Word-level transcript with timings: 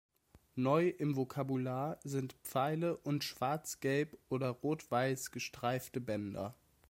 Neu 0.55 0.87
im 0.89 1.15
Vokabular 1.15 1.99
sind 2.03 2.33
Pfeile 2.41 2.97
und 2.97 3.23
schwarz-gelb 3.23 4.17
oder 4.29 4.49
rot-weiß 4.49 5.29
gestreifte 5.29 6.01
Bänder. 6.01 6.55